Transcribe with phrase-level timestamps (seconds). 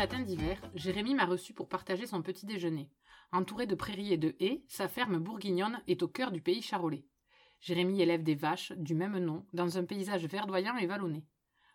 [0.00, 2.88] Matin d'hiver, Jérémy m'a reçu pour partager son petit déjeuner.
[3.32, 7.04] Entouré de prairies et de haies, sa ferme bourguignonne est au cœur du pays charolais.
[7.60, 11.26] Jérémy élève des vaches du même nom dans un paysage verdoyant et vallonné.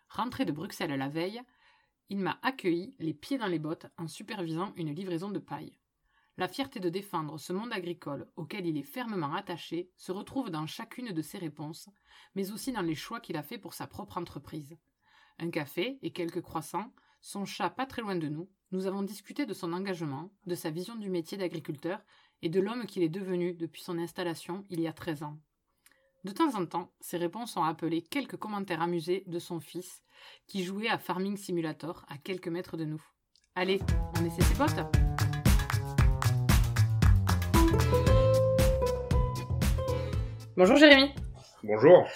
[0.08, 1.40] Rentré de Bruxelles la veille,
[2.08, 5.78] il m'a accueilli, les pieds dans les bottes, en supervisant une livraison de paille.
[6.36, 10.66] La fierté de défendre ce monde agricole auquel il est fermement attaché se retrouve dans
[10.66, 11.88] chacune de ses réponses,
[12.34, 14.76] mais aussi dans les choix qu'il a faits pour sa propre entreprise.
[15.38, 16.90] Un café et quelques croissants,
[17.26, 20.70] son chat pas très loin de nous, nous avons discuté de son engagement, de sa
[20.70, 21.98] vision du métier d'agriculteur
[22.40, 25.36] et de l'homme qu'il est devenu depuis son installation il y a 13 ans.
[26.22, 30.04] De temps en temps, ses réponses ont appelé quelques commentaires amusés de son fils,
[30.46, 33.02] qui jouait à Farming Simulator à quelques mètres de nous.
[33.56, 33.80] Allez,
[34.20, 34.86] on essaie ses potes
[40.56, 41.10] Bonjour Jérémy.
[41.64, 42.06] Bonjour.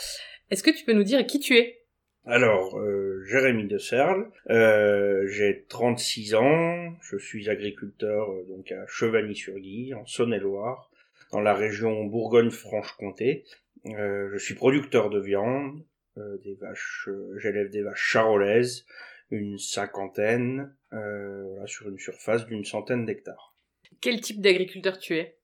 [0.51, 1.80] Est-ce que tu peux nous dire qui tu es?
[2.27, 8.87] Alors, euh, Jérémy de Serle, euh, j'ai 36 ans, je suis agriculteur euh, donc à
[8.87, 10.91] Chevagny-sur-Guy, en Saône-et-Loire,
[11.33, 13.45] dans la région Bourgogne-Franche-Comté.
[13.85, 15.83] je suis producteur de viande,
[16.17, 18.85] des vaches, j'élève des vaches charolaises,
[19.31, 23.55] une cinquantaine, voilà, sur une surface d'une centaine d'hectares.
[24.03, 25.39] Quel type d'agriculteur tu es?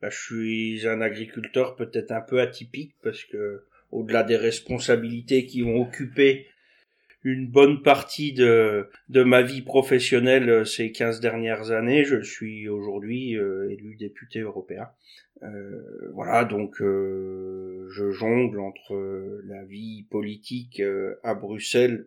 [0.00, 5.62] Bah, je suis un agriculteur peut-être un peu atypique parce que au-delà des responsabilités qui
[5.62, 6.46] ont occupé
[7.24, 12.68] une bonne partie de, de ma vie professionnelle euh, ces 15 dernières années, je suis
[12.68, 14.88] aujourd'hui euh, élu député européen.
[15.42, 20.82] Euh, voilà, donc je jongle entre la vie politique
[21.22, 22.06] à Bruxelles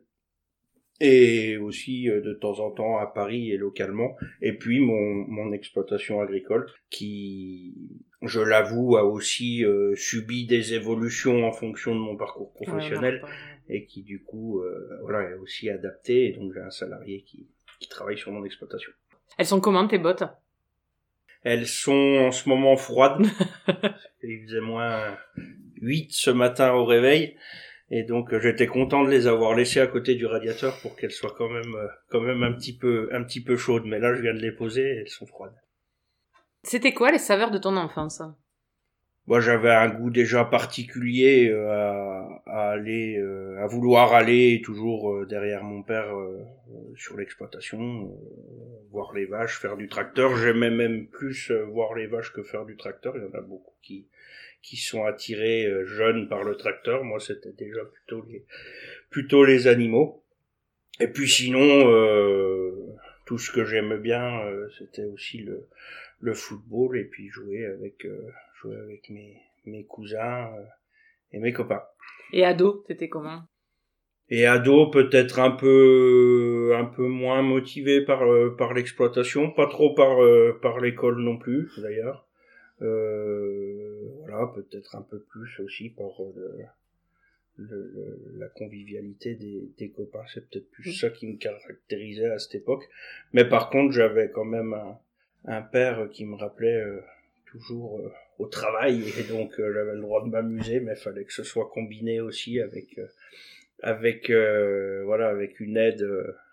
[1.02, 5.52] et aussi euh, de temps en temps à Paris et localement, et puis mon, mon
[5.52, 7.74] exploitation agricole qui,
[8.22, 13.24] je l'avoue, a aussi euh, subi des évolutions en fonction de mon parcours professionnel
[13.68, 17.48] et qui du coup euh, voilà est aussi adapté et donc j'ai un salarié qui,
[17.80, 18.92] qui travaille sur mon exploitation.
[19.38, 20.24] Elles sont comment tes bottes?
[21.44, 23.26] Elles sont en ce moment froides.
[24.24, 25.18] Il faisait moins
[25.82, 27.36] 8 ce matin au réveil.
[27.90, 31.36] Et donc j'étais content de les avoir laissées à côté du radiateur pour qu'elles soient
[31.38, 33.86] quand même euh, quand même un petit peu un petit peu chaudes.
[33.86, 35.56] Mais là je viens de les poser et elles sont froides.
[36.64, 38.22] C'était quoi les saveurs de ton enfance?
[39.28, 43.18] Moi j'avais un goût déjà particulier euh, à, à aller
[43.60, 46.12] à vouloir aller toujours derrière mon père
[46.96, 48.12] sur l'exploitation,
[48.90, 50.36] voir les vaches, faire du tracteur.
[50.36, 53.16] J'aimais même plus voir les vaches que faire du tracteur.
[53.16, 54.08] Il y en a beaucoup qui
[54.62, 57.04] qui sont attirés euh, jeunes par le tracteur.
[57.04, 58.46] Moi, c'était déjà plutôt les
[59.10, 60.24] plutôt les animaux.
[61.00, 62.72] Et puis sinon, euh,
[63.26, 65.68] tout ce que j'aimais bien, euh, c'était aussi le
[66.22, 68.08] le football et puis jouer avec
[68.62, 70.50] jouer avec mes mes cousins
[71.32, 71.84] et mes copains.
[72.34, 73.44] Et ado, t'étais comment?
[74.30, 78.22] Et ado peut-être un peu un peu moins motivé par
[78.58, 80.18] par l'exploitation, pas trop par
[80.62, 82.28] par l'école non plus d'ailleurs.
[82.82, 86.64] Euh, voilà, peut-être un peu plus aussi par euh,
[87.58, 90.24] le, la convivialité des, des copains.
[90.34, 92.90] C'est peut-être plus ça qui me caractérisait à cette époque.
[93.34, 94.98] Mais par contre, j'avais quand même un,
[95.46, 97.02] un, père qui me rappelait euh,
[97.46, 98.00] toujours
[98.40, 101.70] au travail et donc j'avais le droit de m'amuser, mais il fallait que ce soit
[101.70, 103.00] combiné aussi avec
[103.84, 106.08] avec voilà avec une aide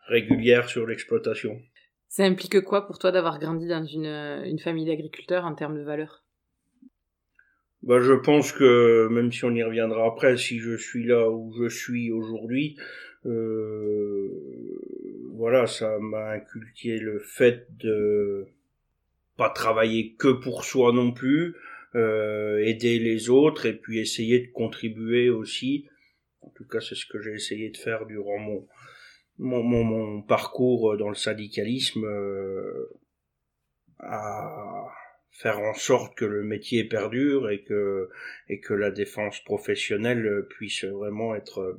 [0.06, 1.60] régulière sur l'exploitation.
[2.08, 5.84] Ça implique quoi pour toi d'avoir grandi dans une, une famille d'agriculteurs en termes de
[5.84, 6.24] valeurs
[7.82, 11.52] bah, je pense que même si on y reviendra après, si je suis là où
[11.52, 12.76] je suis aujourd'hui,
[13.24, 14.28] euh,
[15.32, 18.46] voilà, ça m'a inculqué le fait de
[19.38, 21.54] pas travailler que pour soi non plus,
[21.94, 25.88] euh, aider les autres et puis essayer de contribuer aussi.
[26.42, 28.38] En tout cas, c'est ce que j'ai essayé de faire durant
[29.38, 32.90] mon parcours dans le syndicalisme euh,
[34.00, 34.84] à
[35.30, 37.64] faire en sorte que le métier perdure et
[38.48, 41.78] et que la défense professionnelle puisse vraiment être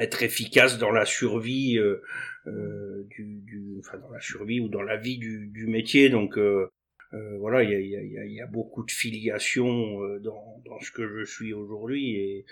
[0.00, 2.02] être efficace dans la survie euh,
[2.46, 6.08] euh du, du, enfin dans la survie ou dans la vie du, du métier.
[6.08, 6.70] Donc euh,
[7.12, 10.80] euh voilà il y a, y, a, y a, beaucoup de filiation euh, dans, dans
[10.80, 12.46] ce que je suis aujourd'hui et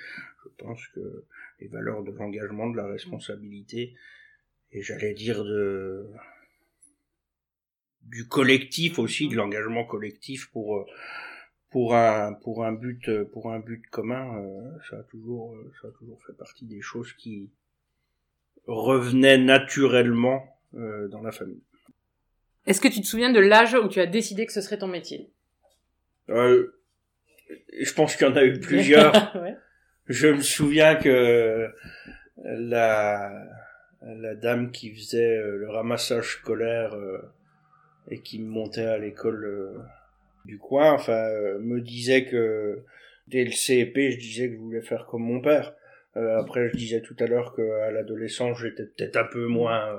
[0.44, 1.24] je pense que
[1.60, 3.94] les valeurs de l'engagement de la responsabilité
[4.72, 6.06] et j'allais dire de
[8.02, 10.86] du collectif aussi, de l'engagement collectif pour
[11.70, 14.42] pour un pour un but pour un but commun.
[14.88, 17.50] ça a toujours ça a toujours fait partie des choses qui
[18.66, 20.42] revenaient naturellement
[20.72, 21.62] dans la famille.
[22.66, 24.88] Est-ce que tu te souviens de l'âge où tu as décidé que ce serait ton
[24.88, 25.30] métier?
[26.28, 26.74] Euh,
[27.80, 29.12] Je pense qu'il y en a eu plusieurs.
[30.06, 31.70] Je me souviens que
[32.44, 33.30] la,
[34.02, 37.18] la dame qui faisait euh, le ramassage scolaire euh,
[38.10, 39.78] et qui me montait à l'école euh,
[40.48, 41.28] du coin, enfin,
[41.60, 42.82] me disait que
[43.28, 45.74] dès le CEP, je disais que je voulais faire comme mon père.
[46.14, 49.94] après, je disais tout à l'heure qu'à l'adolescence, j'étais peut-être un peu moins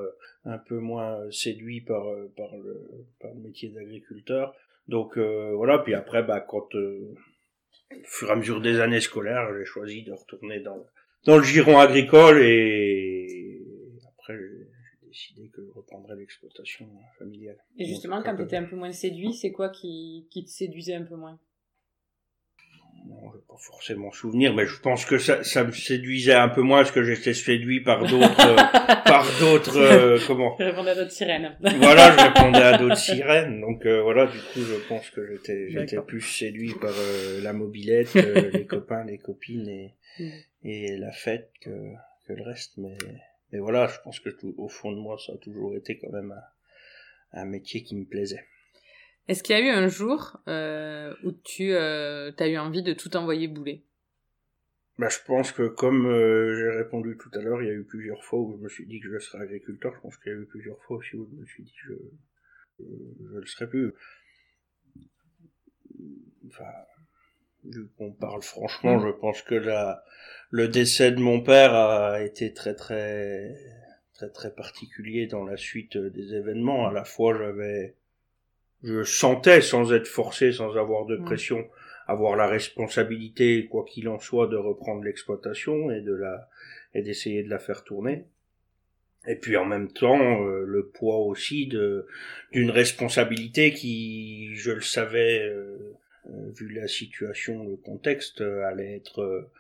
[0.46, 4.56] un peu moins séduit par euh, par le par le métier d'agriculteur.
[4.88, 7.14] Donc euh, voilà, puis après bah quand euh,
[7.92, 10.86] au fur et à mesure des années scolaires, j'ai choisi de retourner dans
[11.26, 13.62] dans le giron agricole et
[14.18, 14.38] après
[15.10, 17.58] décidé que je reprendrais l'exploitation familiale.
[17.78, 20.96] Et justement, quand tu étais un peu moins séduit, c'est quoi qui, qui te séduisait
[20.96, 21.40] un peu moins?
[23.08, 26.62] Non, je pas forcément souvenir, mais je pense que ça, ça me séduisait un peu
[26.62, 28.56] moins parce que j'étais séduit par d'autres, euh,
[29.06, 30.56] par d'autres, euh, comment?
[30.60, 31.58] Je répondais à d'autres sirènes.
[31.62, 33.62] voilà, je répondais à d'autres sirènes.
[33.62, 36.94] Donc euh, voilà, du coup, je pense que j'étais, j'étais plus séduit par
[37.42, 40.30] la mobilette, les copains, les copines et, mm.
[40.66, 41.72] et la fête que,
[42.28, 42.74] que le reste.
[42.78, 42.98] Mais,
[43.52, 46.12] mais voilà, je pense que tout, au fond de moi, ça a toujours été quand
[46.12, 48.46] même un, un métier qui me plaisait.
[49.28, 52.94] Est-ce qu'il y a eu un jour euh, où tu euh, as eu envie de
[52.94, 53.86] tout envoyer bouler?
[54.98, 57.84] Bah, je pense que comme euh, j'ai répondu tout à l'heure, il y a eu
[57.84, 59.94] plusieurs fois où je me suis dit que je serais agriculteur.
[59.96, 61.94] Je pense qu'il y a eu plusieurs fois aussi où je me suis dit que
[62.80, 63.94] je ne le serais plus.
[66.48, 66.66] Enfin,
[67.66, 69.08] vu qu'on parle franchement, mm.
[69.08, 70.04] je pense que la,
[70.50, 73.56] le décès de mon père a été très très
[74.14, 76.88] très très particulier dans la suite des événements.
[76.88, 77.96] À la fois, j'avais
[78.84, 81.68] je sentais sans être forcé, sans avoir de pression,
[82.08, 86.50] avoir la responsabilité, quoi qu'il en soit, de reprendre l'exploitation et de la
[86.94, 88.26] et d'essayer de la faire tourner.
[89.28, 92.08] Et puis en même temps, euh, le poids aussi de
[92.52, 95.89] d'une responsabilité qui, je le savais, euh,
[96.56, 99.52] vu la situation, le contexte, allait être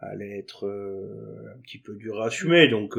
[0.00, 2.68] allait être un petit peu dur à assumer.
[2.68, 2.96] Donc,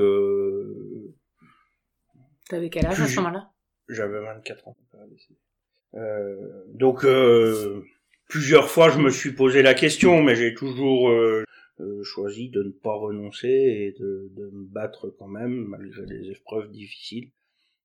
[2.49, 3.51] t'avais quel âge à ce moment-là?
[3.89, 4.77] J'avais 24 ans.
[5.95, 7.83] Euh, donc euh,
[8.29, 11.43] plusieurs fois je me suis posé la question, mais j'ai toujours euh,
[12.03, 16.71] choisi de ne pas renoncer et de, de, me battre quand même malgré les épreuves
[16.71, 17.31] difficiles.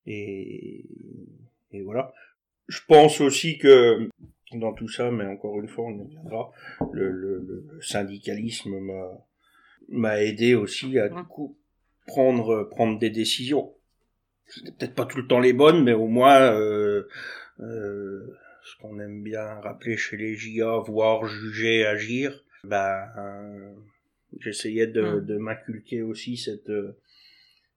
[0.06, 0.84] Et,
[1.72, 2.12] et voilà.
[2.68, 4.08] Je pense aussi que
[4.52, 6.52] dans tout ça, mais encore une fois, on y reviendra,
[6.92, 7.38] le, le,
[7.72, 9.26] le syndicalisme m'a
[9.88, 11.56] m'a aidé aussi à du coup
[12.06, 13.72] prendre prendre des décisions.
[14.46, 17.08] C'était peut-être pas tout le temps les bonnes, mais au moins euh,
[17.60, 23.72] euh, ce qu'on aime bien rappeler chez les JA, voir, juger, agir, ben, euh,
[24.38, 26.72] j'essayais de, de m'inculquer aussi cette,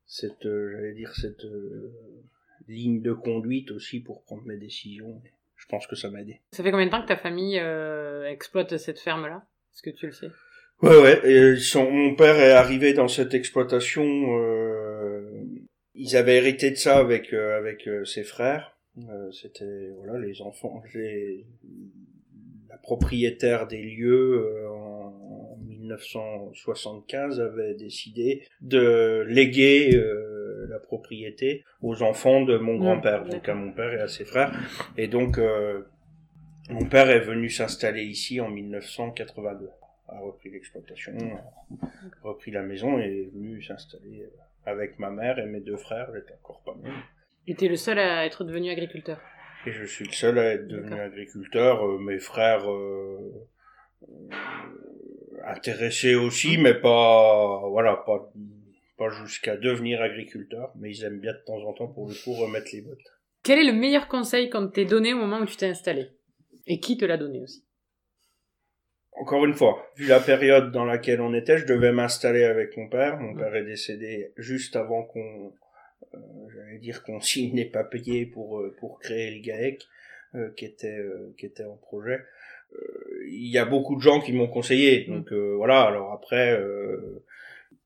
[0.06, 1.46] cette, j'allais dire, cette
[2.68, 5.22] ligne de conduite aussi pour prendre mes décisions.
[5.70, 6.42] Pense que ça m'a aidé.
[6.52, 7.62] Ça fait combien de temps que ta famille
[8.28, 9.44] exploite cette ferme-là?
[9.74, 10.30] Est-ce que tu le sais?
[10.82, 11.30] Ouais, ouais.
[11.30, 14.04] Et son, mon père est arrivé dans cette exploitation.
[14.04, 15.44] Euh,
[15.94, 18.76] ils avaient hérité de ça avec avec ses frères.
[19.08, 21.46] Euh, c'était voilà les enfants, les,
[22.70, 30.39] la propriétaire des lieux euh, en, 1975 avait décidé de léguer euh,
[30.80, 34.52] la propriété aux enfants de mon grand-père, donc à mon père et à ses frères.
[34.98, 35.40] Et donc
[36.70, 39.70] mon père est venu s'installer ici en 1982
[40.12, 41.14] a repris l'exploitation,
[41.84, 44.28] a repris la maison et est venu s'installer
[44.66, 46.92] avec ma mère et mes deux frères, j'étais encore pas mal.
[47.48, 49.20] Et t'es le seul à être devenu agriculteur.
[49.66, 51.84] Et je suis le seul à être devenu agriculteur.
[51.84, 53.48] Euh, mes frères euh,
[54.04, 54.34] euh,
[55.46, 58.32] intéressés aussi, mais pas voilà, pas
[59.00, 62.34] pas jusqu'à devenir agriculteur, mais ils aiment bien de temps en temps pour le coup
[62.34, 63.00] remettre les bottes.
[63.44, 66.10] Quel est le meilleur conseil qu'on t'ait donné au moment où tu t'es installé?
[66.68, 67.66] Et qui te l'a donné aussi?
[69.14, 72.88] Encore une fois, vu la période dans laquelle on était, je devais m'installer avec mon
[72.90, 73.18] père.
[73.18, 75.54] Mon père est décédé juste avant qu'on
[76.16, 76.18] euh,
[76.54, 79.88] j'allais dire qu'on signe les papiers pour euh, pour créer le GAEC
[80.36, 80.98] euh, qui était
[81.38, 82.20] qui était en projet
[83.28, 85.14] il y a beaucoup de gens qui m'ont conseillé mm.
[85.14, 86.60] donc voilà alors après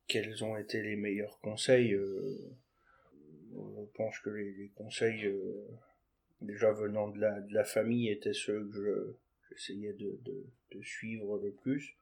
[0.06, 1.92] quels ont été les meilleurs conseils
[3.52, 5.32] je pense que les, conseils
[6.40, 9.16] déjà venant de la, de la famille étaient ceux que
[9.50, 11.96] j'essayais de, de, de, suivre le plus.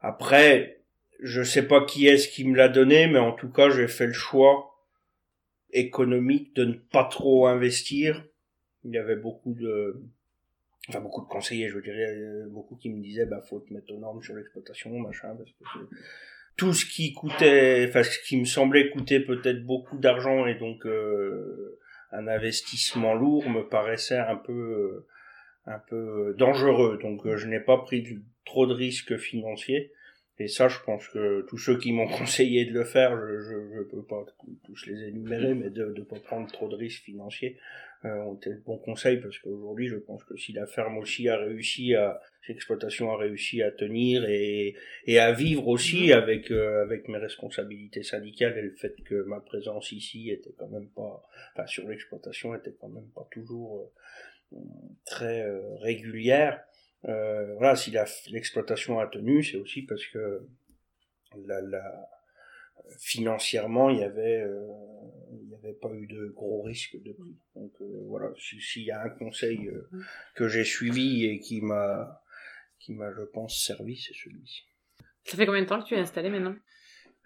[0.00, 0.80] Après,
[1.20, 4.08] je sais pas qui est-ce qui me l'a donné, mais en tout cas, j'ai fait
[4.08, 4.74] le choix
[5.72, 8.24] économique de ne pas trop investir
[8.84, 10.02] il y avait beaucoup de,
[10.88, 13.98] enfin beaucoup de conseillers, je dirais, beaucoup qui me disaient, bah faut te mettre aux
[13.98, 15.94] normes sur l'exploitation, machin, parce que
[16.56, 20.86] tout ce qui coûtait, enfin ce qui me semblait coûter peut-être beaucoup d'argent et donc
[20.86, 21.78] euh,
[22.12, 25.06] un investissement lourd me paraissait un peu euh,
[25.66, 26.98] un peu dangereux.
[27.02, 29.92] Donc euh, je n'ai pas pris trop de risques financiers.
[30.38, 33.82] Et ça, je pense que tous ceux qui m'ont conseillé de le faire, je, je,
[33.82, 34.24] peux pas
[34.64, 37.56] tous les énumérer, mais de ne pas prendre trop de risques financiers,
[38.04, 41.26] euh, ont été de bons conseils parce qu'aujourd'hui, je pense que si la ferme aussi
[41.30, 44.74] a réussi à, l'exploitation a réussi à tenir et,
[45.06, 46.12] et à vivre aussi mhm.
[46.12, 50.68] avec euh, avec mes responsabilités syndicales et le fait que ma présence ici était quand
[50.68, 53.90] même pas, enfin sur l'exploitation était quand même pas toujours
[54.52, 54.58] euh,
[55.06, 55.42] très
[57.08, 57.92] euh, voilà, si
[58.30, 60.46] l'exploitation a tenu, c'est aussi parce que
[61.46, 62.08] la, la
[62.98, 64.66] financièrement, il y avait, euh,
[65.32, 67.36] il n'y avait pas eu de gros risques de prix.
[67.54, 69.88] Donc euh, voilà, s'il y a un conseil euh,
[70.34, 72.22] que j'ai suivi et qui m'a,
[72.78, 74.64] qui m'a, je pense, servi, c'est celui-ci.
[75.24, 76.54] Ça fait combien de temps que tu es installé maintenant?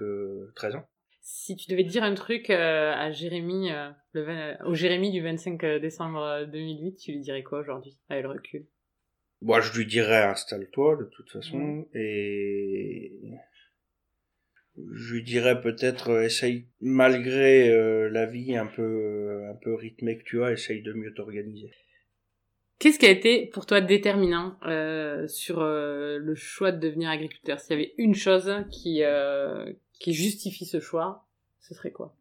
[0.00, 0.88] Euh, 13 ans.
[1.20, 3.68] Si tu devais dire un truc à Jérémy,
[4.12, 8.66] le au Jérémy du 25 décembre 2008, tu lui dirais quoi aujourd'hui, avec le recul?
[9.40, 13.12] Moi, je lui dirais installe-toi de toute façon et
[14.92, 19.74] je lui dirais peut-être euh, essaye malgré euh, la vie un peu euh, un peu
[19.74, 21.70] rythmée que tu as, essaye de mieux t'organiser.
[22.78, 24.56] Qu'est-ce qui a été pour toi déterminant
[25.26, 27.58] sur le choix de devenir agriculteur?
[27.58, 29.02] S'il y avait une chose qui
[29.98, 31.26] qui justifie ce choix,
[31.58, 32.14] ce serait quoi?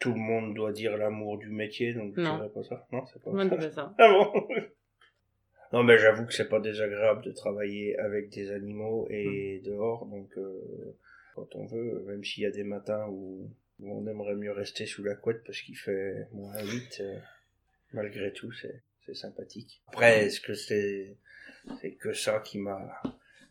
[0.00, 2.88] Tout le monde doit dire l'amour du métier, donc je dirais pas ça.
[2.90, 3.70] Non, c'est pas, ça.
[3.70, 3.94] ça.
[3.98, 4.48] Ah bon?
[5.72, 9.72] Non, mais j'avoue que c'est pas désagréable de travailler avec des animaux et hum.
[9.72, 10.30] dehors, donc
[11.34, 13.50] quand on veut, même s'il y a des matins où,
[13.84, 17.18] on aimerait mieux rester sous la couette parce qu'il fait moins 8, euh,
[17.92, 19.82] malgré tout, c'est, c'est sympathique.
[19.88, 21.16] Après, est-ce que c'est,
[21.80, 23.02] c'est que ça qui m'a,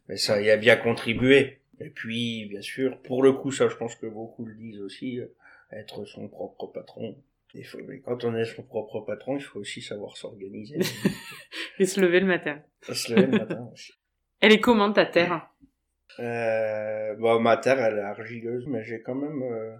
[0.07, 1.59] mais ça y a bien contribué.
[1.81, 5.19] Et puis, bien sûr, pour le coup, ça, je pense que beaucoup le disent aussi,
[5.19, 5.25] euh,
[5.73, 7.21] être son propre patron.
[7.53, 10.79] Il faut, mais quand on est son propre patron, il faut aussi savoir s'organiser.
[11.79, 12.61] Et se lever le matin.
[12.81, 13.93] se lever le matin aussi.
[14.39, 15.49] Elle est comment ta terre?
[16.19, 19.75] Euh, bon, ma terre, elle est argileuse, mais j'ai quand même, euh,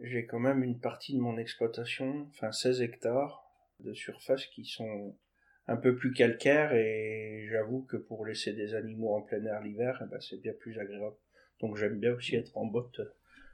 [0.00, 3.44] j'ai quand même une partie de mon exploitation, enfin 16 hectares
[3.80, 5.14] de surface qui sont
[5.68, 10.00] un peu plus calcaires et j'avoue que pour laisser des animaux en plein air l'hiver,
[10.02, 11.16] eh ben, c'est bien plus agréable.
[11.60, 13.00] Donc j'aime bien aussi être en botte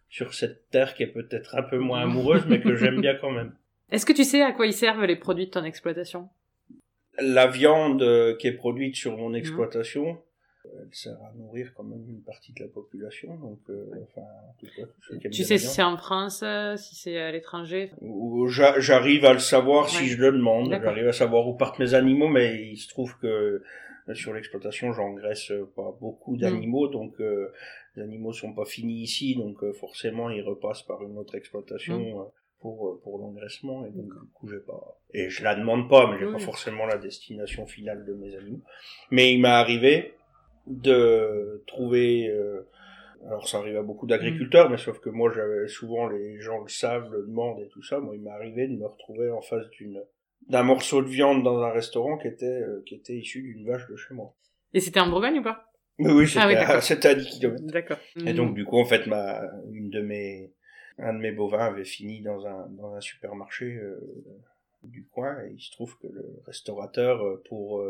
[0.08, 3.30] sur cette terre qui est peut-être un peu moins amoureuse, mais que j'aime bien quand
[3.30, 3.52] même.
[3.90, 6.28] Est-ce que tu sais à quoi ils servent les produits de ton exploitation?
[7.18, 8.04] La viande
[8.38, 10.18] qui est produite sur mon exploitation,
[10.64, 13.36] elle sert à nourrir quand même une partie de la population.
[13.36, 14.26] Donc, euh, enfin,
[14.58, 17.90] tout cas, tu sais si c'est en France, euh, si c'est à l'étranger?
[18.78, 20.70] J'arrive à le savoir si je le demande.
[20.70, 23.62] J'arrive à savoir où partent mes animaux, mais il se trouve que
[24.08, 26.92] euh, sur l'exploitation, j'engraisse pas beaucoup d'animaux, mm.
[26.92, 27.14] donc
[27.96, 31.98] les animaux sont pas finis ici, donc forcément ils repassent par une autre exploitation.
[31.98, 32.30] Mm.
[32.60, 36.18] pour pour l'engraissement et donc du coup j'ai pas et je la demande pas mais
[36.18, 38.64] j'ai pas forcément la destination finale de mes animaux
[39.10, 40.14] mais il m'est arrivé
[40.66, 42.66] de trouver euh,
[43.26, 46.68] alors ça arrive à beaucoup d'agriculteurs, mais sauf que moi j'avais souvent les gens le
[46.68, 47.98] savent, le demandent et tout ça.
[47.98, 50.02] Moi il m'est arrivé de me retrouver en face d'une
[50.48, 53.88] d'un morceau de viande dans un restaurant qui était euh, qui était issu d'une vache
[53.88, 54.34] de chez moi.
[54.74, 55.72] Et c'était en Bourgogne ou pas?
[55.98, 57.62] Oui, c'était ah, oui, à 10 km.
[57.66, 57.98] D'accord.
[58.26, 58.54] Et donc mmh.
[58.54, 60.52] du coup en fait ma une de mes
[60.98, 64.00] un de mes bovins avait fini dans un dans un supermarché euh,
[64.82, 67.82] du coin et il se trouve que le restaurateur pour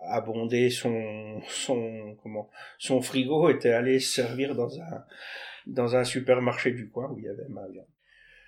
[0.00, 5.04] abonder son son comment son frigo était allé servir dans un
[5.66, 7.86] dans un supermarché du coin où il y avait ma viande.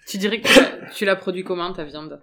[0.07, 2.23] Tu dirais que tu l'as produit comment ta viande?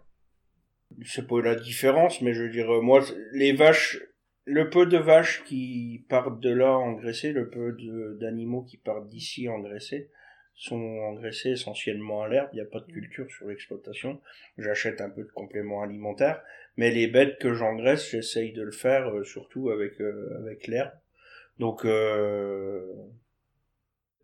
[1.03, 3.99] C'est pas la différence, mais je veux dire moi les vaches
[4.45, 7.75] le peu de vaches qui partent de là engraissées, le peu
[8.19, 10.09] d'animaux qui partent d'ici engraissés,
[10.55, 14.21] sont engraissés essentiellement à l'herbe, il n'y a pas de culture sur l'exploitation.
[14.57, 16.43] J'achète un peu de compléments alimentaires,
[16.77, 20.91] mais les bêtes que j'engraisse, j'essaye de le faire euh, surtout avec euh, avec l'herbe.
[21.57, 22.85] Donc euh,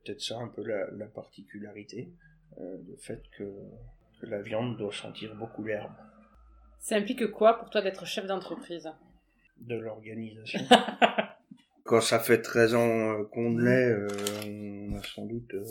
[0.03, 2.11] peut-être ça un peu la, la particularité,
[2.57, 3.43] le fait que,
[4.21, 5.93] que la viande doit sentir beaucoup l'herbe.
[6.79, 8.89] Ça implique quoi pour toi d'être chef d'entreprise?
[9.61, 10.59] De l'organisation.
[11.89, 14.07] quand ça fait 13 ans euh, qu'on l'est, euh,
[14.45, 15.63] on a sans doute, euh,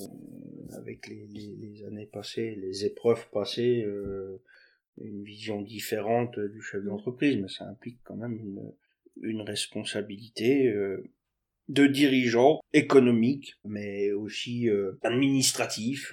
[0.77, 3.87] avec les, les, années passées, les épreuves passées,
[5.01, 8.73] une vision différente du chef d'entreprise, mais ça implique quand même une,
[9.23, 10.75] une responsabilité
[11.69, 14.69] de dirigeant économique, mais aussi
[15.03, 16.13] administratif,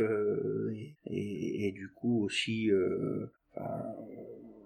[1.09, 2.69] et, et, du coup aussi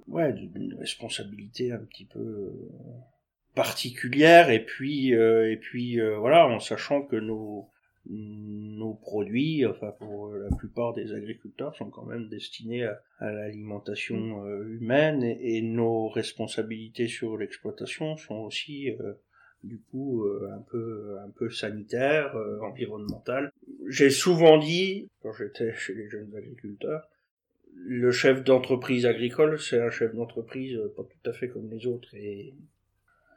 [0.10, 2.52] ouais, d'une responsabilité un petit peu
[3.56, 7.70] particulière et puis et puis voilà en sachant que nos
[8.10, 14.48] nos produits, enfin pour la plupart des agriculteurs, sont quand même destinés à, l'alimentation mm.
[14.48, 19.14] euh, humaine et, nos responsabilités sur l'exploitation sont aussi euh,
[19.64, 23.52] du coup euh, un peu un peu sanitaires, environnementales.
[23.88, 27.08] J'ai souvent dit quand j'étais chez les jeunes agriculteurs,
[27.76, 32.14] le chef d'entreprise agricole, c'est un chef d'entreprise pas tout à fait comme les autres
[32.16, 32.54] et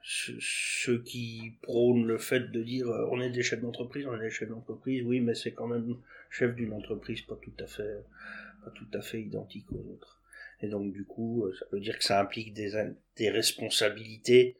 [0.02, 4.20] ceux qui prônent le fait de dire euh, on est des chefs d'entreprise, on est
[4.20, 5.96] des chefs d'entreprise, oui, mais c'est quand même
[6.30, 8.04] chef d'une entreprise pas tout à fait,
[8.64, 10.20] pas tout à fait identique aux autres.
[10.60, 12.72] Et donc du coup, euh, ça veut dire que ça implique des,
[13.16, 14.56] des responsabilités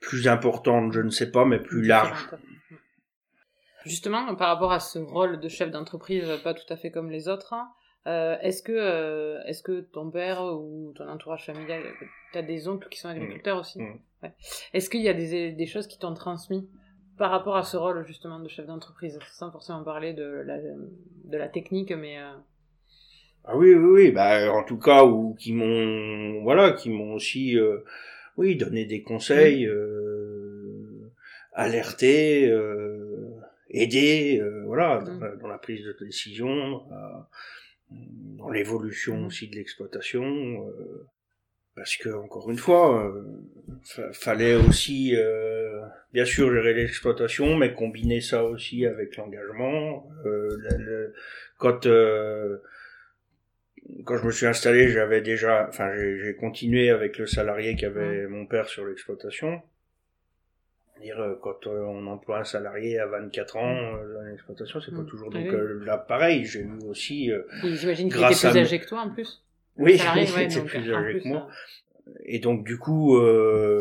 [0.00, 2.30] plus importantes, je ne sais pas, mais plus larges.
[3.84, 7.28] Justement, par rapport à ce rôle de chef d'entreprise pas tout à fait comme les
[7.28, 7.70] autres, hein,
[8.08, 11.82] euh, est-ce que, euh, est-ce que ton père ou ton entourage familial,
[12.32, 13.60] tu as des oncles qui sont agriculteurs mmh.
[13.60, 13.98] aussi mmh.
[14.72, 16.66] Est-ce qu'il y a des, des choses qui t'ont transmis
[17.18, 21.36] par rapport à ce rôle justement de chef d'entreprise, sans forcément parler de la, de
[21.36, 22.32] la technique, mais euh,
[23.44, 27.56] ah oui oui oui bah en tout cas ou qui m'ont voilà qui m'ont aussi
[28.36, 31.10] oui donné des conseils, mmh.
[31.52, 32.54] alerté,
[33.68, 36.82] aidé voilà dans, la, dans, la, prise de décision
[37.90, 39.26] dans l'évolution mmh.
[39.26, 41.06] aussi de l'exploitation, euh,
[41.74, 45.80] parce que encore une fois, euh, fallait aussi euh,
[46.12, 50.08] bien sûr gérer l'exploitation, mais combiner ça aussi avec l'engagement.
[50.24, 51.14] Le,
[51.58, 51.86] quand
[54.04, 58.30] quand je me suis installé, j'avais déjà, enfin j'ai continué avec le salarié qu'avait mmh.
[58.30, 59.62] mon père sur l'exploitation
[61.00, 63.76] dire euh, quand euh, on emploie un salarié à 24 ans mm.
[63.76, 65.06] euh, dans l'exploitation c'est pas mm.
[65.06, 65.52] toujours donc
[65.84, 66.44] là pareil.
[66.44, 67.30] J'ai eu aussi
[67.62, 69.42] j'imagine qu'il était plus âgé que toi en plus.
[69.76, 71.48] Oui il était plus âgé que moi.
[72.24, 73.18] et donc du coup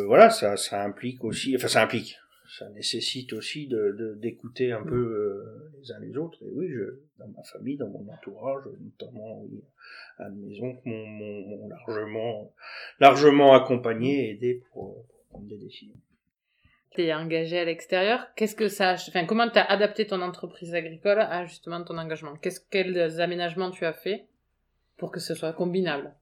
[0.06, 2.18] voilà ça ça implique aussi enfin ça implique
[2.60, 4.89] ça nécessite aussi de d'écouter un mm.
[4.89, 5.44] peu
[5.82, 6.38] les uns les autres.
[6.44, 9.62] Et oui je dans ma famille dans mon entourage notamment oui,
[10.18, 12.54] à la maison m'ont mon, largement
[13.00, 15.94] largement accompagné et aidé pour prendre des décisions
[16.95, 18.28] t'es engagé à l'extérieur.
[18.36, 22.36] Qu'est-ce que ça, enfin, comment t'as adapté ton entreprise agricole à justement ton engagement?
[22.41, 24.26] Qu'est-ce, quels aménagements tu as fait
[24.97, 26.13] pour que ce soit combinable?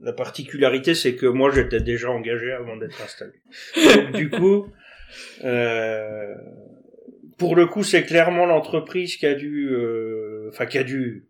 [0.00, 3.32] La particularité, c'est que moi, j'étais déjà engagé avant d'être installé.
[4.14, 4.72] du coup,
[5.44, 6.34] euh,
[7.38, 11.26] pour le coup, c'est clairement l'entreprise qui a dû, euh, enfin, qui a dû,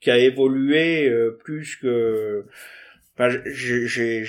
[0.00, 2.46] qui a évolué euh, plus que,
[3.14, 4.24] enfin, j'ai,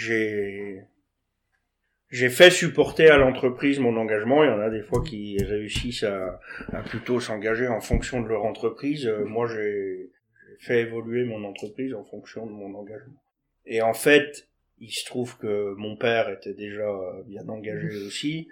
[2.10, 4.44] j'ai fait supporter à l'entreprise mon engagement.
[4.44, 6.40] Il y en a des fois qui réussissent à,
[6.72, 9.06] à plutôt s'engager en fonction de leur entreprise.
[9.06, 10.12] Euh, moi, j'ai
[10.60, 13.22] fait évoluer mon entreprise en fonction de mon engagement.
[13.66, 14.48] Et en fait,
[14.80, 16.88] il se trouve que mon père était déjà
[17.26, 18.48] bien engagé aussi,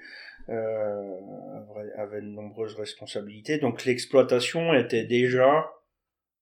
[0.49, 1.19] euh,
[1.97, 3.57] avait de nombreuses responsabilités.
[3.57, 5.71] Donc l'exploitation était déjà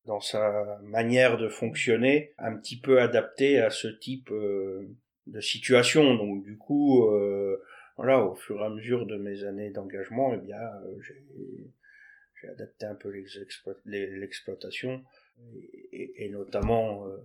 [0.06, 4.89] dans sa manière de fonctionner un petit peu adaptée à ce type euh,
[5.28, 6.16] de situation.
[6.16, 7.62] Donc du coup, euh,
[7.98, 11.00] voilà, au fur et à mesure de mes années d'engagement, eh bien, euh,
[12.42, 13.10] j'ai adapté un peu
[13.86, 15.04] l'exploitation
[15.92, 17.18] et, et, notamment euh,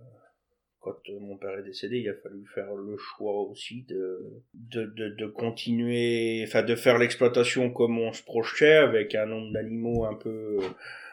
[0.79, 5.09] quand mon père est décédé, il a fallu faire le choix aussi de de, de,
[5.09, 10.15] de continuer, enfin de faire l'exploitation comme on se projetait avec un nombre d'animaux un
[10.15, 10.59] peu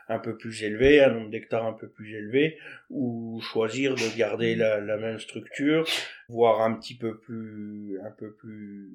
[0.09, 2.59] un peu plus élevé, un nombre d'hectares un peu plus élevé,
[2.91, 5.85] ou choisir de garder la, la, même structure,
[6.29, 8.91] voire un petit peu plus, un peu plus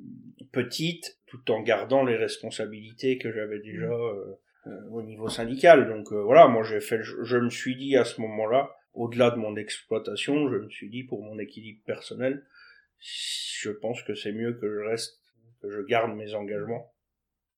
[0.52, 3.92] petite, tout en gardant les responsabilités que j'avais déjà mmh.
[3.92, 4.36] euh,
[4.68, 5.90] euh, au niveau syndical.
[5.90, 9.38] Donc euh, voilà, moi j'ai fait, je, me suis dit à ce moment-là, au-delà de
[9.38, 12.46] mon exploitation, je me suis dit pour mon équilibre personnel,
[13.00, 15.20] je pense que c'est mieux que je reste,
[15.62, 16.94] que je garde mes engagements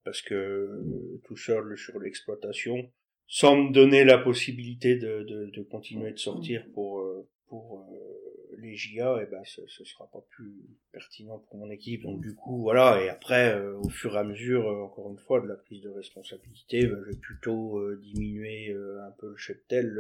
[0.04, 0.82] parce que
[1.24, 2.92] tout seul sur l'exploitation,
[3.34, 8.56] sans me donner la possibilité de, de, de continuer de sortir pour euh, pour euh,
[8.60, 10.54] les JA, et eh ben ce, ce sera pas plus
[10.92, 12.04] pertinent pour mon équipe.
[12.04, 13.02] Donc du coup voilà.
[13.02, 15.90] Et après, euh, au fur et à mesure, encore une fois, de la prise de
[15.90, 20.00] responsabilité, ben, j'ai plutôt diminué un peu le cheptel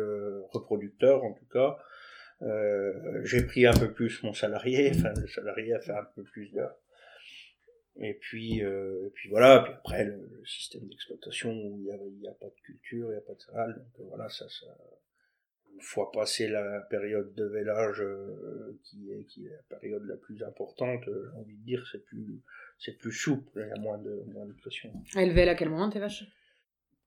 [0.52, 1.80] reproducteur en tout cas.
[3.24, 6.52] j'ai pris un peu plus mon salarié, enfin le salarié a fait un peu plus
[6.52, 6.78] d'heures.
[7.98, 12.32] Et puis, euh, et puis voilà, puis après le, système d'exploitation où il n'y a,
[12.32, 14.66] a, pas de culture, il n'y a pas de salle, donc euh, voilà, ça, ça,
[15.74, 20.18] une fois passé la période de vélage euh, qui, est, qui est la période la
[20.18, 22.42] plus importante, euh, j'ai envie de dire, c'est plus,
[22.80, 24.92] c'est plus souple, il y a moins de, moins de pression.
[25.16, 26.26] Elles vèlent à quel moment tes vaches?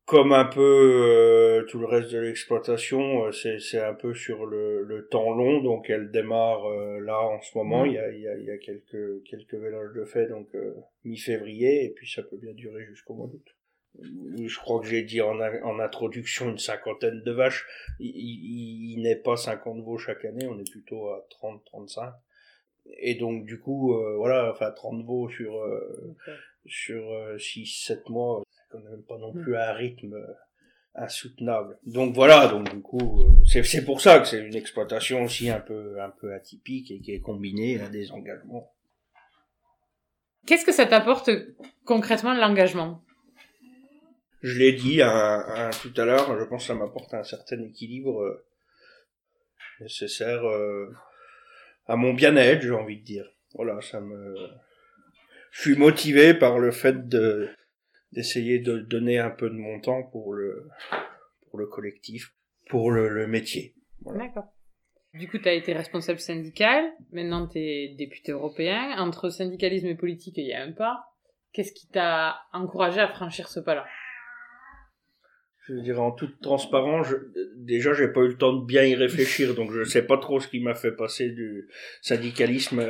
[0.06, 4.46] Comme un peu euh, tout le reste de l'exploitation, euh, c'est, c'est un peu sur
[4.46, 7.84] le, le, temps long, donc elle démarre euh, là en ce moment.
[7.84, 7.88] Mm.
[7.88, 10.48] Il, y a, il, y a, il y a quelques quelques vélages de fait, donc
[11.04, 13.56] mi-février, et puis ça peut bien durer jusqu'au mois d'août.
[13.98, 17.66] Je crois que j'ai dit en, en, introduction une cinquantaine de vaches.
[17.98, 22.12] Il, il, il n'est pas 50 veaux chaque année, on est plutôt à 30, 35.
[23.00, 25.60] Et donc du coup, voilà, enfin 30 veaux sur
[26.66, 27.02] sur
[27.38, 29.42] 6-7 mois, quand même pas non mm.
[29.42, 30.32] plus un rythme euh,
[30.94, 31.78] insoutenable.
[31.84, 35.60] Donc voilà, donc du coup, euh, c'est pour ça que c'est une exploitation aussi un
[35.60, 38.72] peu un peu atypique et qui est combinée à des engagements.
[40.46, 41.30] Qu'est-ce que ça t'apporte
[41.84, 43.02] concrètement l'engagement?
[44.42, 48.22] Je l'ai dit à, tout à l'heure, je pense que ça m'apporte un certain équilibre
[48.22, 48.46] euh,
[49.80, 50.42] nécessaire
[51.88, 53.26] à mon bien-être, j'ai envie de dire.
[53.54, 54.36] Voilà, ça me
[55.56, 57.48] je suis motivé par le fait de
[58.12, 60.68] d'essayer de donner un peu de mon temps pour le,
[61.48, 62.34] pour le collectif,
[62.68, 63.74] pour le, le métier.
[64.00, 64.46] D'accord.
[65.14, 68.98] Du coup, tu as été responsable syndical, maintenant tu es député européen.
[68.98, 71.04] Entre syndicalisme et politique, il y a un pas.
[71.52, 73.86] Qu'est-ce qui t'a encouragé à franchir ce pas-là?
[75.68, 77.16] Je dirais en toute transparence, je,
[77.56, 80.40] déjà j'ai pas eu le temps de bien y réfléchir, donc je sais pas trop
[80.40, 81.68] ce qui m'a fait passer du
[82.02, 82.80] syndicalisme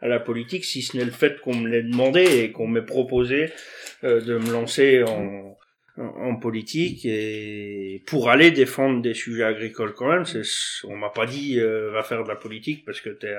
[0.00, 2.82] à, la politique, si ce n'est le fait qu'on me l'ait demandé et qu'on m'ait
[2.82, 3.50] proposé
[4.04, 5.56] euh, de me lancer en,
[5.96, 10.24] en, politique et pour aller défendre des sujets agricoles quand même.
[10.24, 10.42] C'est,
[10.84, 13.34] on m'a pas dit euh, va faire de la politique parce que t'es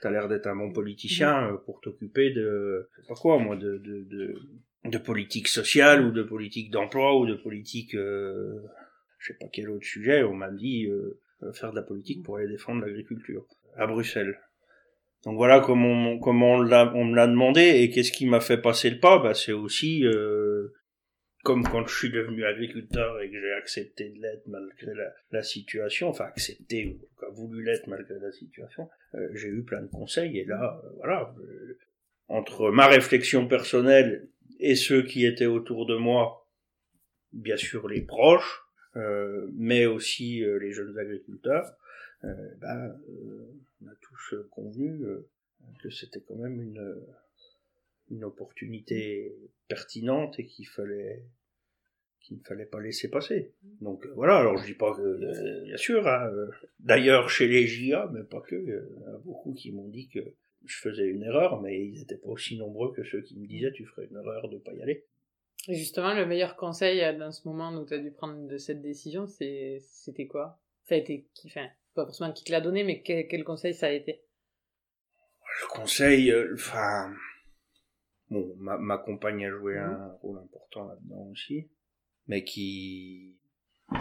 [0.00, 3.56] t'as l'air d'être un bon politicien euh, pour t'occuper de, je sais pas quoi moi,
[3.56, 4.34] de, de, de
[4.90, 8.62] de politique sociale ou de politique d'emploi ou de politique euh,
[9.18, 11.20] je sais pas quel autre sujet on m'a dit euh,
[11.52, 13.46] faire de la politique pour aller défendre l'agriculture
[13.76, 14.38] à Bruxelles.
[15.24, 18.58] Donc voilà comment on, comment on, on me l'a demandé et qu'est-ce qui m'a fait
[18.58, 19.18] passer le pas?
[19.18, 20.72] Bah c'est aussi euh,
[21.46, 25.44] comme quand je suis devenu agriculteur et que j'ai accepté de l'être malgré la, la,
[25.44, 29.86] situation, enfin accepté ou en voulu l'être malgré la situation, euh, j'ai eu plein de
[29.86, 31.78] conseils et là, euh, voilà, euh,
[32.26, 36.46] entre ma réflexion personnelle et ceux qui étaient autour de moi,
[37.32, 38.62] bien sûr les proches,
[38.96, 41.76] euh, mais aussi euh, les jeunes agriculteurs,
[42.24, 42.98] euh, ben,
[43.82, 45.04] on a tous convenu
[45.82, 47.02] que c'était quand même une,
[48.10, 49.36] une opportunité
[49.68, 51.24] pertinente et qu'il fallait
[52.20, 53.52] qu'il ne fallait pas laisser passer.
[53.80, 56.28] Donc voilà, alors je dis pas que, bien sûr, hein,
[56.80, 60.34] d'ailleurs chez les JA, mais pas que, il y a beaucoup qui m'ont dit que
[60.66, 63.72] je faisais une erreur, mais ils n'étaient pas aussi nombreux que ceux qui me disaient
[63.72, 65.04] tu ferais une erreur de pas y aller.
[65.68, 68.58] Et justement, le meilleur conseil euh, dans ce moment où tu as dû prendre de
[68.58, 70.60] cette décision, c'était quoi?
[70.84, 73.86] Ça a été qui, enfin, pas forcément qui te l'a donné, mais quel, conseil ça
[73.86, 74.22] a été?
[75.62, 77.12] Le conseil, euh, enfin,
[78.30, 80.18] bon, ma, ma compagne a joué un mhm.
[80.22, 81.68] rôle important là-dedans aussi,
[82.28, 83.36] mais qui,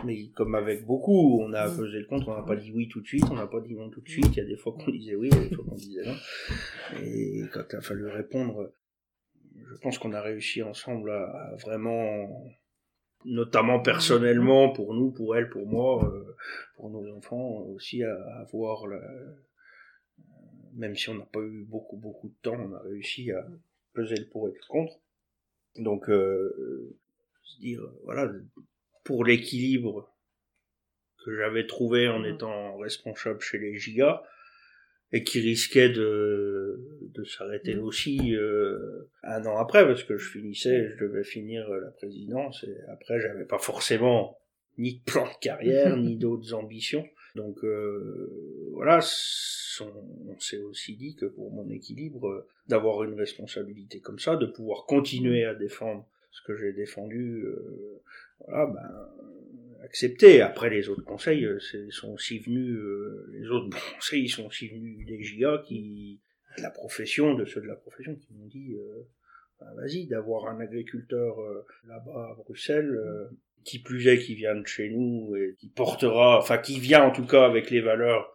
[0.04, 3.02] mais comme avec beaucoup, on a pesé le contre, on n'a pas dit oui tout
[3.02, 4.28] de suite, on n'a pas dit non tout de suite.
[4.32, 6.06] Il y a des fois qu'on disait oui, il y a des fois qu'on disait
[6.06, 6.16] non.
[7.02, 8.72] Et quand il a fallu répondre,
[9.56, 12.46] je pense qu'on a réussi ensemble à, vraiment,
[13.26, 16.36] notamment personnellement, pour nous, pour elle, pour moi, euh,
[16.76, 19.00] pour nos enfants, aussi à, avoir, la,
[20.74, 23.46] même si on n'a pas eu beaucoup, beaucoup de temps, on a réussi à
[23.94, 25.00] peser le pour et le contre.
[25.78, 26.98] Donc, euh,
[27.44, 28.32] se dire, voilà,
[29.06, 30.14] pour l'équilibre
[31.24, 32.26] que j'avais trouvé en mmh.
[32.26, 34.24] étant responsable chez les Giga
[35.14, 37.84] et qui risquait de, de s'arrêter mmh.
[37.84, 42.76] aussi euh, un an après parce que je finissais, je devais finir la présidence et
[42.90, 44.38] après j'avais pas forcément
[44.78, 47.08] ni de plan de carrière ni d'autres ambitions.
[47.36, 49.00] Donc euh, voilà,
[49.82, 54.86] on, s'est aussi dit que pour mon équilibre, d'avoir une responsabilité comme ça, de pouvoir
[54.86, 58.02] continuer à défendre ce que j'ai défendu, euh,
[58.40, 60.42] voilà, ben, accepté.
[60.42, 65.06] Après, les autres conseils euh, sont aussi venus, euh, les autres conseils sont aussi venus
[65.06, 66.20] des GIA qui,
[66.58, 68.76] de la profession, de ceux de la profession, qui m'ont dit,
[69.60, 71.38] ben, vas-y, d'avoir un agriculteur
[71.88, 72.98] là-bas à Bruxelles,
[73.64, 77.12] qui plus est, qui vient de chez nous et qui portera, enfin, qui vient en
[77.12, 78.34] tout cas avec les valeurs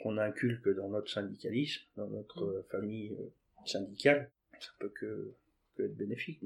[0.00, 3.16] qu'on inculque dans notre syndicalisme, dans notre famille
[3.64, 5.32] syndicale, ça peut que,
[5.76, 6.40] que être bénéfique.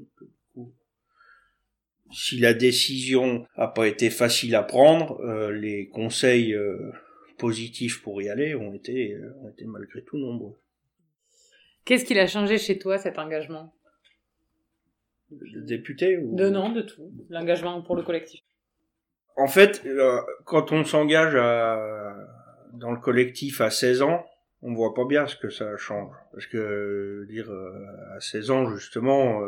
[2.11, 6.91] Si la décision a pas été facile à prendre, euh, les conseils euh,
[7.37, 10.57] positifs pour y aller ont été, euh, ont été malgré tout nombreux.
[11.85, 13.73] Qu'est-ce qu'il a changé chez toi cet engagement?
[15.31, 16.35] De député ou...
[16.35, 17.11] De non, de tout.
[17.29, 18.41] L'engagement pour le collectif.
[19.37, 19.81] En fait,
[20.43, 21.33] quand on s'engage
[22.73, 24.25] dans le collectif à 16 ans,
[24.61, 26.13] on voit pas bien ce que ça change.
[26.33, 27.49] Parce que dire
[28.13, 29.41] à 16 ans justement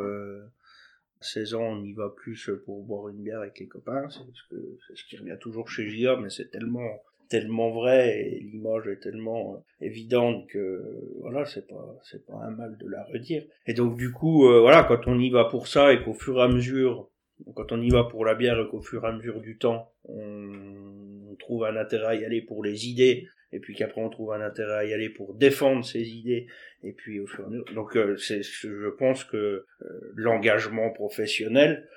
[1.23, 4.07] 16 ans, on y va plus pour boire une bière avec les copains.
[4.09, 8.99] C'est ce, qui revient toujours chez Gia, mais c'est tellement tellement vrai et l'image est
[8.99, 10.83] tellement évidente que
[11.21, 14.59] voilà c'est pas c'est pas un mal de la redire et donc du coup euh,
[14.59, 17.09] voilà quand on y va pour ça et qu'au fur et à mesure
[17.55, 19.91] quand on y va pour la bière et qu'au fur et à mesure du temps
[20.05, 24.33] on, trouve un intérêt à y aller pour les idées et puis qu'après on trouve
[24.33, 26.47] un intérêt à y aller pour défendre ses idées
[26.83, 29.65] et puis au fur et à mesure donc euh, c'est je pense que euh,
[30.15, 31.87] l'engagement professionnel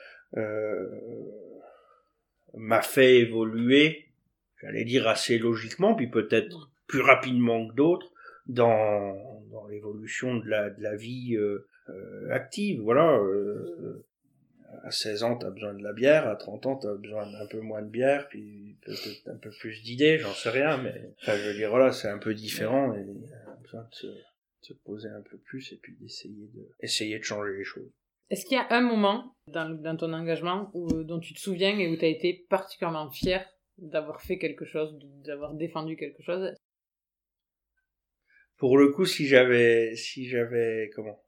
[2.54, 4.06] m'a fait évoluer
[4.62, 8.12] j'allais dire assez logiquement, puis peut-être plus rapidement que d'autres,
[8.46, 12.80] dans, dans l'évolution de la, de la vie euh, euh active.
[12.80, 13.20] Voilà.
[14.86, 16.94] Euh, à 16 ans, tu as besoin de la bière, à 30 ans, tu as
[16.94, 20.76] besoin d'un peu moins de bière, puis peut-être un peu plus d'idées, j'en sais rien,
[20.78, 23.94] mais enfin, je veux dire, voilà, c'est un peu différent, et on a besoin de
[23.94, 24.06] se,
[24.62, 27.90] se poser un peu plus, et puis d'essayer de, essayer de changer les choses.
[28.30, 31.78] Est-ce qu'il y a un moment dans, dans ton engagement où, dont tu te souviens
[31.78, 33.46] et où tu as été particulièrement fier
[33.78, 36.52] d'avoir fait quelque chose, d'avoir défendu quelque chose?
[38.56, 41.22] Pour le coup, si j'avais, si j'avais, comment,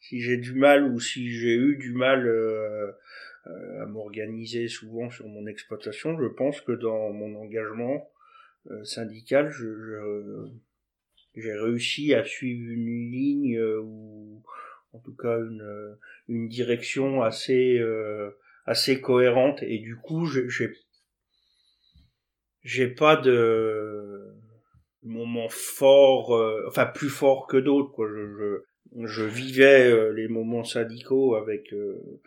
[0.00, 2.92] si j'ai du mal ou si j'ai eu du mal euh,
[3.46, 8.10] euh, à m'organiser souvent sur mon exploitation, je pense que dans mon engagement
[8.70, 10.46] euh, syndical, je,
[11.34, 14.42] j'ai réussi à suivre une ligne ou
[14.92, 15.96] en tout cas une,
[16.28, 17.80] une direction assez
[18.66, 20.48] assez cohérente et du coup j'ai
[22.62, 24.38] j'ai pas de
[25.02, 27.92] moments forts, euh, enfin plus forts que d'autres.
[27.92, 28.08] Quoi.
[28.08, 28.62] Je, je,
[28.96, 32.20] je vivais euh, les moments syndicaux avec euh,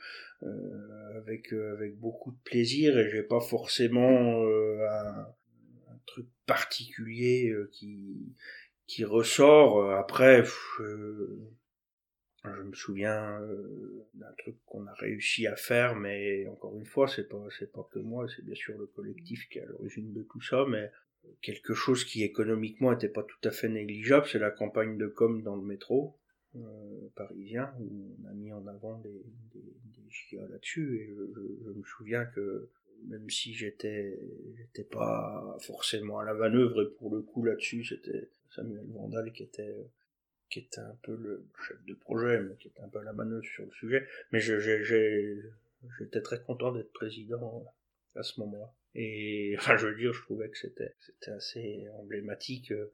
[1.15, 8.33] avec avec beaucoup de plaisir et j'ai pas forcément un, un, truc particulier qui
[8.87, 9.91] qui ressort.
[9.91, 10.43] Après,
[12.43, 17.07] je me souviens euh, d'un truc qu'on a réussi à faire, mais encore une fois,
[17.07, 20.11] c'est pas c'est pas que moi, c'est bien sûr le collectif qui est à l'origine
[20.11, 20.91] de tout ça, mais
[21.41, 25.43] quelque chose qui économiquement était pas tout à fait négligeable, c'est la campagne de com
[25.43, 26.19] dans le métro
[26.55, 31.23] euh, parisien où on a mis en avant des, des, des là-dessus et je,
[31.65, 32.69] je, me souviens que
[33.07, 34.19] même si j'étais
[34.57, 39.43] j'étais pas forcément à la manœuvre et pour le coup là-dessus c'était Samuel Vandal qui
[39.43, 39.87] était
[40.51, 43.45] qui était un peu le chef de projet, mais qui était un peu la manœuvre
[43.45, 44.05] sur le sujet.
[44.31, 47.65] Mais j'étais très content d'être président
[48.15, 48.71] à ce moment-là.
[48.93, 52.91] Et enfin, je veux dire, je trouvais que c'était c'était assez emblématique euh,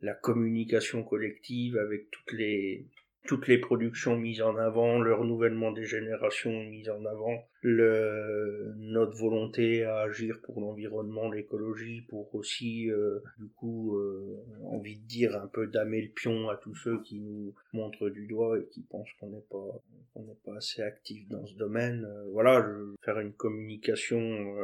[0.00, 2.86] la communication collective avec toutes les
[3.26, 9.16] toutes les productions mises en avant, le renouvellement des générations mises en avant, le, notre
[9.16, 15.36] volonté à agir pour l'environnement, l'écologie, pour aussi, euh, du coup, euh, envie de dire
[15.36, 18.82] un peu damer le pion à tous ceux qui nous montrent du doigt et qui
[18.82, 19.82] pensent qu'on n'est pas
[20.14, 22.04] qu'on n'est pas assez actif dans ce domaine.
[22.04, 24.56] Euh, voilà, je faire une communication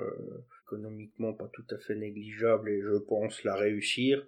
[0.64, 4.24] économiquement pas tout à fait négligeable et je pense la réussir.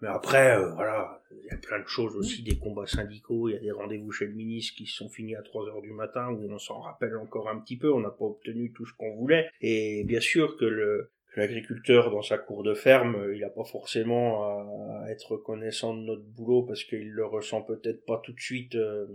[0.00, 3.54] Mais après, euh, voilà, il y a plein de choses aussi, des combats syndicaux, il
[3.54, 5.92] y a des rendez-vous chez le ministre qui se sont finis à 3 heures du
[5.92, 8.92] matin, où on s'en rappelle encore un petit peu, on n'a pas obtenu tout ce
[8.94, 9.50] qu'on voulait.
[9.60, 14.44] Et bien sûr que le, l'agriculteur dans sa cour de ferme, il n'a pas forcément
[14.44, 18.74] à, être reconnaissant de notre boulot parce qu'il le ressent peut-être pas tout de suite
[18.74, 19.06] euh,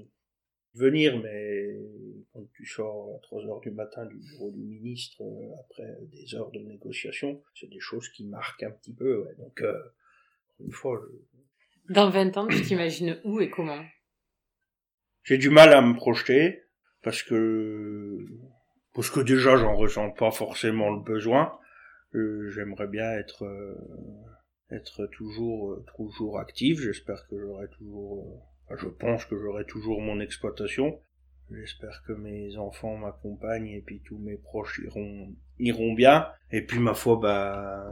[0.74, 1.78] venir, mais
[2.32, 6.36] quand tu sors à 3 heures du matin du bureau du ministre euh, après des
[6.36, 9.24] heures de négociation, c'est des choses qui marquent un petit peu.
[9.24, 9.36] Ouais.
[9.38, 9.62] Donc
[10.64, 11.00] une fois.
[11.90, 13.84] Dans 20 ans, tu t'imagines où et comment?
[15.24, 16.64] J'ai du mal à me projeter
[17.02, 18.18] parce que
[18.94, 21.58] parce que déjà j'en ressens pas forcément le besoin.
[22.16, 23.76] Euh, J'aimerais bien être euh,
[24.70, 26.80] être toujours euh, toujours actif.
[26.80, 28.46] J'espère que j'aurai toujours.
[28.72, 31.00] Euh, je pense que j'aurai toujours mon exploitation.
[31.52, 36.28] J'espère que mes enfants m'accompagnent et puis tous mes proches iront iront bien.
[36.52, 37.86] Et puis ma foi, bah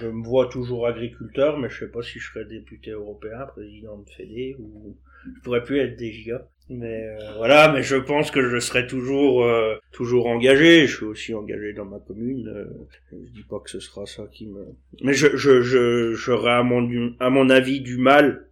[0.00, 3.98] je me vois toujours agriculteur, mais je sais pas si je serai député européen, président
[3.98, 6.42] de Fédé, ou je pourrais plus être des gigas.
[6.70, 10.86] Mais euh, voilà, mais je pense que je serai toujours euh, toujours engagé.
[10.86, 12.48] Je suis aussi engagé dans ma commune.
[12.48, 14.66] Euh, je dis pas que ce sera ça qui me.
[15.02, 18.48] Mais je je je j'aurai à mon à mon avis du mal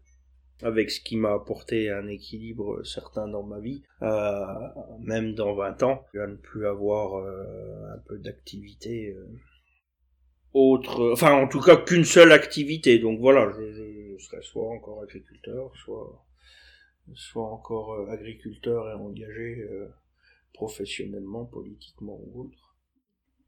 [0.63, 3.83] avec ce qui m'a apporté un équilibre certain dans ma vie,
[5.03, 9.15] même dans 20 ans, je vais ne plus avoir un peu d'activité
[10.57, 12.99] autre, enfin en tout cas qu'une seule activité.
[12.99, 16.25] Donc voilà, je, je, serai soit encore agriculteur, soit
[17.15, 19.95] soit encore euh, agriculteur et engagé euh,
[20.55, 22.77] professionnellement, politiquement ou autre.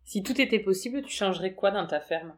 [0.05, 2.37] Si tout était possible, tu changerais quoi dans ta ferme?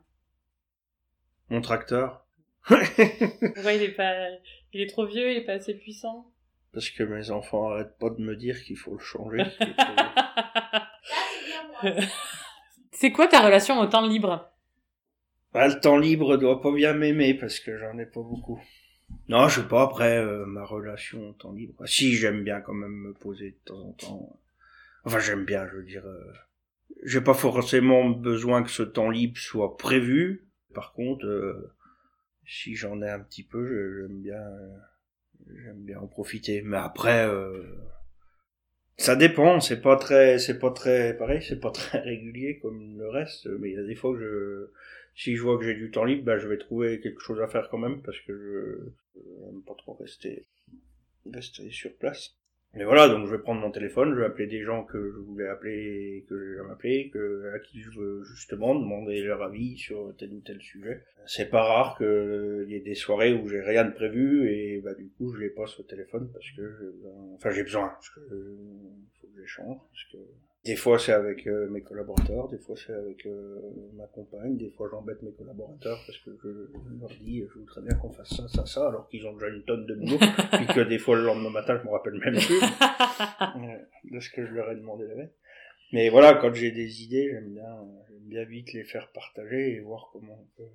[1.51, 2.25] Mon tracteur.
[2.67, 4.29] Pourquoi il est pas,
[4.73, 6.31] il est trop vieux, il est pas assez puissant
[6.73, 9.43] Parce que mes enfants arrêtent pas de me dire qu'il faut le changer.
[12.93, 14.51] C'est quoi ta relation au temps libre?
[15.53, 18.61] Bah, Le temps libre doit pas bien m'aimer parce que j'en ai pas beaucoup.
[19.29, 21.87] Non, je sais pas, après, euh, ma relation au temps libre.
[21.87, 24.41] Si, j'aime bien quand même me poser de temps en temps.
[25.05, 26.07] Enfin, j'aime bien, je veux dire.
[26.07, 26.33] Euh,
[27.05, 30.49] j'ai pas forcément besoin que ce temps libre soit prévu.
[30.75, 31.75] Par contre, euh,
[32.45, 34.45] si j'en ai un petit peu, j'aime bien,
[35.65, 36.63] j'aime bien en profiter.
[36.63, 37.29] Mais après,
[38.97, 39.61] ça dépend.
[39.61, 41.41] C'est pas très, c'est pas très pareil.
[41.41, 43.47] C'est pas très régulier comme le reste.
[43.61, 44.71] Mais il y a des fois que je,
[45.15, 47.49] si je vois que j'ai du temps libre, bah, je vais trouver quelque chose à
[47.49, 50.47] faire quand même parce que je n'aime pas trop rester,
[51.31, 52.37] rester sur place.
[52.75, 55.19] Mais voilà, donc je vais prendre mon téléphone, je vais appeler des gens que je
[55.19, 59.77] voulais appeler, que je vais appeler, que, à qui je veux justement demander leur avis
[59.77, 61.03] sur tel ou tel sujet.
[61.27, 64.95] C'est pas rare qu'il y ait des soirées où j'ai rien de prévu et bah
[64.95, 66.95] du coup je les passe au téléphone parce que
[67.35, 68.21] enfin j'ai besoin, parce que
[69.21, 70.19] faut que j'échange, parce que
[70.65, 73.61] des fois c'est avec euh, mes collaborateurs, des fois c'est avec euh,
[73.95, 76.49] ma compagne, des fois j'embête mes collaborateurs parce que je,
[77.01, 79.65] leur dis je voudrais bien qu'on fasse ça, ça, ça, alors qu'ils ont déjà une
[79.65, 80.19] tonne de boulot,
[80.53, 82.61] puis que des fois le lendemain matin je me rappelle même plus
[84.15, 85.33] de ce que je leur ai demandé la veille.
[85.93, 87.77] Mais voilà, quand j'ai des idées, j'aime bien,
[88.09, 90.69] j'aime bien vite les faire partager et voir comment on peut.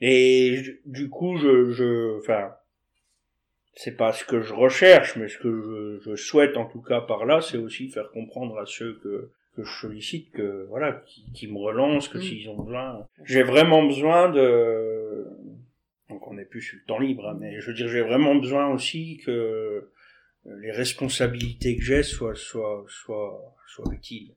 [0.00, 2.54] Et du coup, je, je, enfin,
[3.74, 7.24] c'est pas ce que je recherche, mais ce que je, souhaite en tout cas par
[7.24, 11.04] là, c'est aussi faire comprendre à ceux que, que je sollicite que voilà,
[11.34, 12.22] qui, me relancent, que mm.
[12.22, 15.26] s'ils ont besoin, j'ai vraiment besoin de,
[16.08, 18.34] donc on n'est plus sur le temps libre, hein, mais je veux dire j'ai vraiment
[18.34, 19.88] besoin aussi que
[20.44, 24.34] les responsabilités que j'ai soient soient soient soient utiles.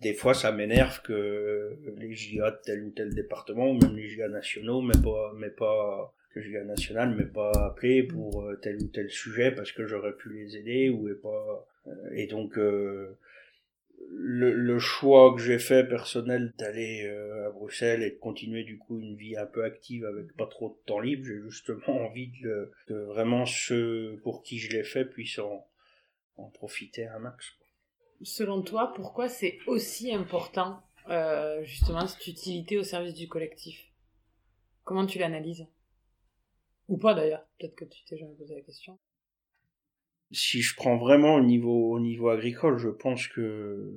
[0.00, 4.08] Des fois, ça m'énerve que les GIA de tel ou tel département, ou même les
[4.08, 8.56] GIA nationaux, mais pas, mais pas, que je à national mais pas appelé pour euh,
[8.56, 12.26] tel ou tel sujet parce que j'aurais pu les aider ou et pas euh, et
[12.26, 13.18] donc euh,
[14.08, 17.06] le, choix que j'ai fait personnel d'aller
[17.46, 20.70] à Bruxelles et de continuer du coup une vie un peu active avec pas trop
[20.70, 25.38] de temps libre j'ai justement envie de, vraiment ceux pour qui je l'ai fait puissent
[25.38, 25.66] en,
[26.36, 27.52] en profiter un max
[28.22, 30.82] selon toi pourquoi c'est aussi important
[31.62, 33.84] justement cette utilité au service du collectif?
[34.84, 35.66] Comment tu l'analyses?
[36.90, 38.98] Ou pas d'ailleurs, peut-être que tu t'es jamais posé la question.
[40.32, 43.94] Si je prends vraiment au niveau, au niveau agricole, je pense que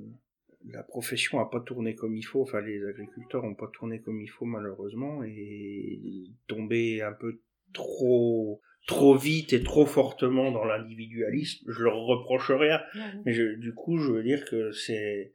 [0.66, 4.20] la profession a pas tourné comme il faut, enfin les agriculteurs ont pas tourné comme
[4.20, 11.64] il faut malheureusement et tombé un peu trop trop vite et trop fortement dans l'individualisme,
[11.70, 12.80] je leur reproche rien,
[13.24, 15.32] mais du coup je veux dire que c'est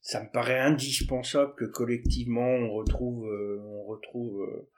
[0.00, 4.70] ça me paraît indispensable que collectivement on retrouve euh, on retrouve euh,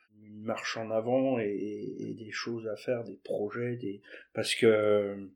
[0.42, 4.00] marche en avant et, des choses à faire, des projets, des
[4.34, 5.28] parce que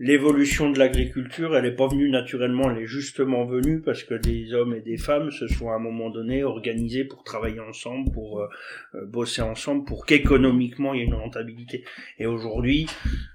[0.00, 4.54] l'évolution de l'agriculture, elle n'est pas venue naturellement, elle est justement venue parce que des
[4.54, 8.40] hommes et des femmes se sont à un moment donné organisés pour travailler ensemble, pour
[8.40, 8.48] euh,
[8.94, 11.84] euh, bosser ensemble, pour qu'économiquement il y ait une rentabilité.
[12.18, 12.86] Et aujourd'hui,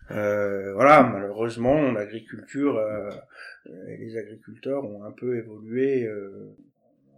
[0.10, 2.82] euh, voilà, malheureusement, l'agriculture
[3.88, 6.10] et les agriculteurs ont un peu évolué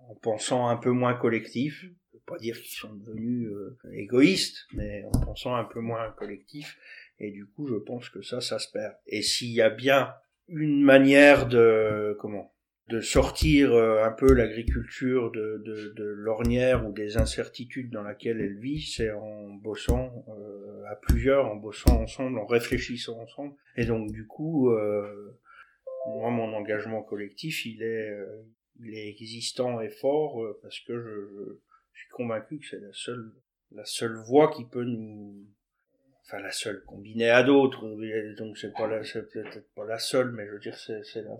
[0.09, 1.85] en pensant un peu moins collectif
[2.27, 6.77] pas dire qu'ils sont devenus euh, égoïstes, mais en pensant un peu moins collectif.
[7.19, 8.93] Et du coup, je pense que ça, ça se perd.
[9.07, 10.13] Et s'il y a bien
[10.47, 12.53] une manière de comment
[12.89, 18.39] de sortir euh, un peu l'agriculture de, de, de l'ornière ou des incertitudes dans laquelle
[18.39, 23.55] elle vit, c'est en bossant euh, à plusieurs, en bossant ensemble, en réfléchissant ensemble.
[23.75, 25.37] Et donc du coup, euh,
[26.07, 28.17] moi mon engagement collectif, il est,
[28.79, 31.57] il est existant et fort parce que je, je
[31.97, 33.31] suis convaincu que c'est la seule,
[33.71, 35.45] la seule voie qui peut nous,
[36.25, 37.85] enfin la seule combinée à d'autres,
[38.37, 41.21] donc c'est pas la, c'est peut-être pas la seule, mais je veux dire c'est, c'est
[41.23, 41.37] la,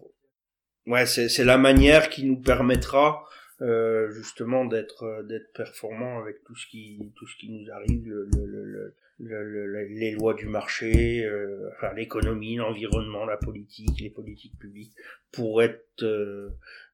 [0.88, 3.26] ouais c'est, c'est la manière qui nous permettra
[3.62, 8.30] euh, justement d'être d'être performant avec tout ce qui tout ce qui nous arrive le,
[8.36, 14.94] le, le, les lois du marché euh, enfin l'économie l'environnement la politique les politiques publiques
[15.32, 16.50] pour être euh,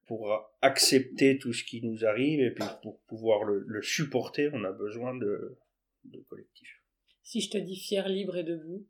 [0.06, 4.72] pour accepter tout ce qui nous arrive et puis pour pouvoir le, supporter, on a
[4.72, 5.58] besoin de,
[6.06, 6.82] de collectif.
[7.22, 8.86] Si je te dis fier, libre et debout,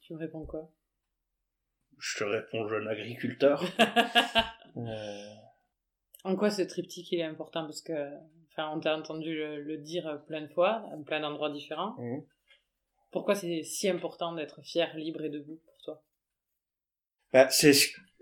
[0.00, 0.72] tu me réponds quoi?
[1.98, 3.64] Je te réponds jeune agriculteur.
[4.76, 5.34] euh...
[6.24, 7.64] En quoi ce triptyque il est important?
[7.64, 7.92] Parce que,
[8.50, 11.96] enfin, on t'a entendu le, dire plein de fois, à plein d'endroits différents.
[11.98, 12.22] Mmh.
[13.10, 15.60] Pourquoi c'est si important d'être fier, libre et debout?
[15.64, 15.75] pour
[17.32, 17.72] bah, C'est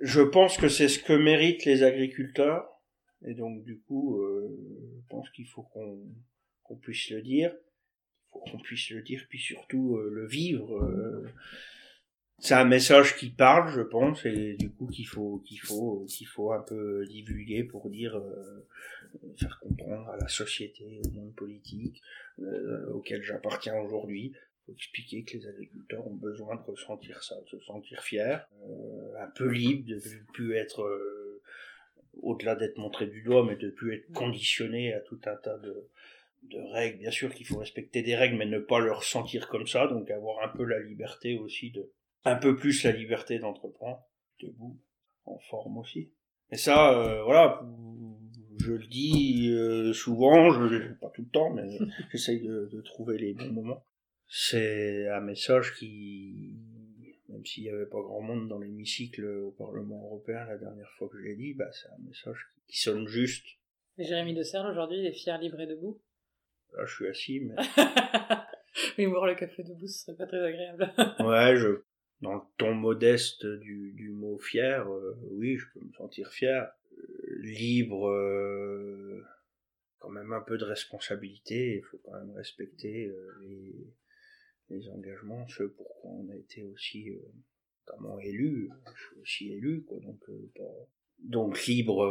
[0.01, 2.69] je pense que c'est ce que méritent les agriculteurs.
[3.27, 4.49] Et donc, du coup, euh,
[4.97, 6.01] je pense qu'il faut qu'on
[6.63, 7.55] qu'on puisse le dire.
[8.33, 10.77] Faut qu'on puisse le dire, puis surtout euh, le vivre.
[10.77, 11.27] Euh.
[12.39, 16.27] c'est un message qui parle, je pense, et du coup qu'il faut qu'il faut qu'il
[16.27, 18.67] faut un peu divulguer pour dire euh,
[19.39, 22.03] faire comprendre à la société, au monde politique
[22.41, 24.35] euh, auquel j'appartiens aujourd'hui.
[24.67, 29.23] Faut expliquer que les agriculteurs ont besoin de ressentir ça, de se sentir fiers, euh,
[29.23, 31.43] un peu libres, de ne plus être euh,
[32.23, 35.91] au-delà d'être montré du doigt, mais de plus être conditionné à tout un tas de,
[36.45, 36.99] de règles.
[36.99, 40.11] Bien sûr qu'il faut respecter des règles, mais ne pas le ressentir comme ça, donc
[40.11, 41.93] avoir un peu la liberté aussi de,
[42.25, 44.03] un peu plus la liberté d'entreprendre,
[44.41, 44.81] debout,
[45.25, 46.11] en forme aussi.
[46.51, 47.63] Et ça, euh, voilà,
[48.61, 51.79] je le dis euh, souvent, je pas tout le temps, mais
[52.13, 53.85] j'essaye de, de, trouver les bons moments.
[54.29, 56.55] C'est un message qui,
[57.29, 61.09] même s'il n'y avait pas grand monde dans l'hémicycle au Parlement européen la dernière fois
[61.09, 63.47] que je l'ai dit, bah, c'est un message qui, sonne juste.
[63.99, 66.01] Et Jérémy de Serle, aujourd'hui, il est fier, libre et debout
[66.77, 67.55] Là, je suis assis, mais...
[68.99, 70.93] oui, boire le café debout, ce serait pas très agréable.
[71.21, 71.83] ouais, je
[72.25, 76.73] dans le ton modeste du, du mot fier, euh, oui, je peux me sentir fier.
[76.93, 79.23] Euh, libre, euh,
[79.99, 83.13] quand même un peu de responsabilité, il faut quand même respecter
[83.43, 83.75] les,
[84.71, 87.11] les, engagements, ceux pour quoi on a été aussi
[87.87, 90.25] notamment élu, je suis aussi élu, quoi, donc,
[91.19, 92.09] donc libre,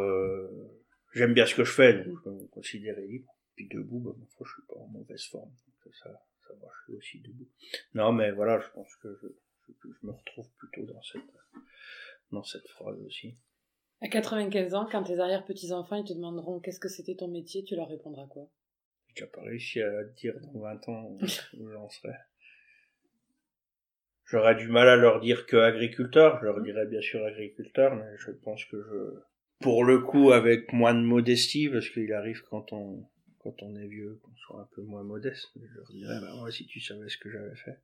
[1.13, 3.33] j'aime bien ce que je fais, donc je peux me considérer libre.
[3.55, 6.09] Puis debout, bah, fois, je suis pas en mauvaise forme, donc ça,
[6.47, 7.47] ça va, je suis aussi debout.
[7.93, 9.27] Non, mais voilà, je pense que je,
[9.83, 11.21] je, me retrouve plutôt dans cette,
[12.31, 13.37] dans cette phrase aussi.
[14.01, 17.75] À 95 ans, quand tes arrière-petits-enfants ils te demanderont qu'est-ce que c'était ton métier, tu
[17.75, 18.49] leur répondras quoi?
[19.15, 21.17] J'ai pas réussi à dire dans 20 ans
[21.53, 22.17] où j'en serais.
[24.33, 28.17] J'aurais du mal à leur dire que agriculteur, je leur dirais bien sûr agriculteur, mais
[28.17, 29.19] je pense que je,
[29.59, 33.05] pour le coup, avec moins de modestie, parce qu'il arrive quand on,
[33.37, 36.51] quand on est vieux, qu'on soit un peu moins modeste, je leur dirais, bah, moi,
[36.51, 37.77] si tu savais ce que j'avais fait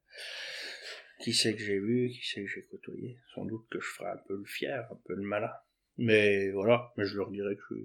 [1.20, 3.20] qui c'est que j'ai vu, qui c'est que j'ai côtoyé.
[3.36, 5.52] Sans doute que je ferai un peu le fier, un peu le malin.
[5.98, 7.76] Mais voilà, mais je leur dirais que,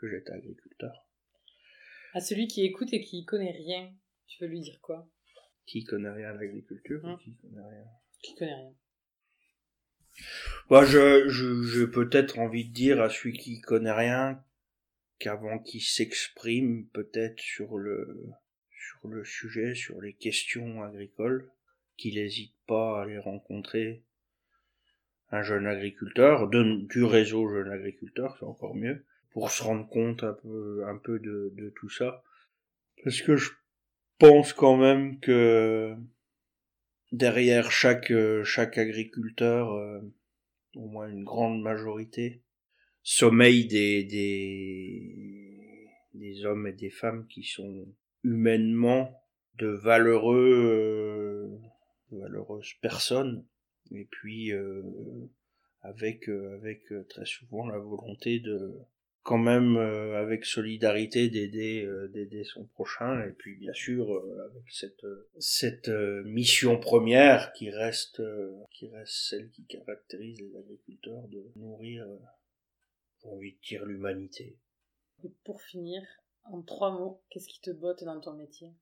[0.00, 1.06] que j'étais agriculteur.
[2.14, 3.92] À celui qui écoute et qui connaît rien,
[4.26, 5.06] tu veux lui dire quoi?
[5.66, 7.84] Qui connaît rien à l'agriculture hein Qui connaît rien
[8.22, 8.74] Qui connaît rien.
[10.68, 14.42] Bah, je, je, j'ai peut-être envie de dire à celui qui connaît rien
[15.18, 18.26] qu'avant qu'il s'exprime peut-être sur le,
[18.70, 21.50] sur le sujet, sur les questions agricoles,
[21.96, 24.04] qu'il n'hésite pas à aller rencontrer
[25.30, 30.34] un jeune agriculteur, du réseau jeune agriculteur, c'est encore mieux, pour se rendre compte un
[30.34, 32.22] peu, un peu de, de tout ça.
[33.02, 33.50] Parce que je
[34.18, 35.94] pense quand même que
[37.10, 38.12] derrière chaque,
[38.44, 40.00] chaque agriculteur, euh,
[40.76, 42.42] au moins une grande majorité,
[43.02, 47.86] sommeille des, des, des hommes et des femmes qui sont
[48.24, 49.20] humainement
[49.58, 51.58] de valeureux
[52.12, 53.44] euh, malheureuse personne
[53.90, 54.82] et puis euh,
[55.80, 58.78] avec euh, avec euh, très souvent la volonté de
[59.22, 64.10] quand même avec solidarité d'aider d'aider son prochain et puis bien sûr
[64.50, 65.06] avec cette
[65.38, 65.88] cette
[66.24, 68.20] mission première qui reste
[68.72, 72.04] qui reste celle qui caractérise les agriculteurs de nourrir
[73.24, 74.58] envie de dire l'humanité.
[75.24, 76.02] Et pour finir,
[76.44, 78.74] en trois mots, qu'est-ce qui te botte dans ton métier?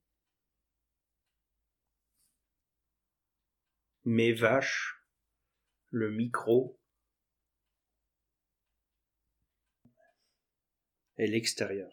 [4.04, 5.04] Mes vaches,
[5.90, 6.79] le micro
[11.20, 11.90] et l'extérieur.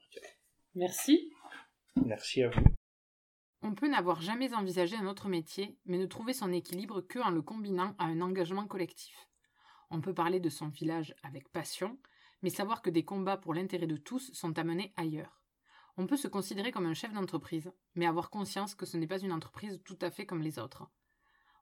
[0.75, 1.31] Merci.
[2.05, 2.61] Merci à vous.
[3.61, 7.31] On peut n'avoir jamais envisagé un autre métier, mais ne trouver son équilibre que en
[7.31, 9.27] le combinant à un engagement collectif.
[9.89, 11.97] On peut parler de son village avec passion,
[12.41, 15.41] mais savoir que des combats pour l'intérêt de tous sont amenés ailleurs.
[15.97, 19.19] On peut se considérer comme un chef d'entreprise, mais avoir conscience que ce n'est pas
[19.19, 20.89] une entreprise tout à fait comme les autres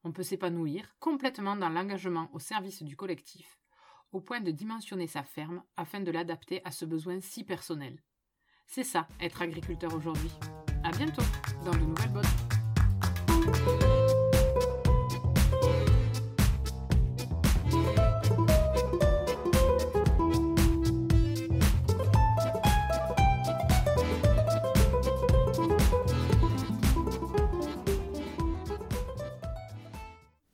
[0.05, 3.59] on peut s'épanouir complètement dans l'engagement au service du collectif,
[4.16, 8.01] au point de dimensionner sa ferme afin de l'adapter à ce besoin si personnel.
[8.66, 10.32] C'est ça, être agriculteur aujourd'hui.
[10.86, 11.22] À bientôt
[11.66, 14.05] dans de nouvelles bottes.